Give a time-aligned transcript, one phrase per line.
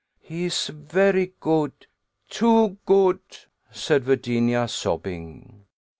[0.19, 1.85] "He is very good,
[2.27, 3.19] too good,"
[3.69, 5.65] said Virginia, sobbing.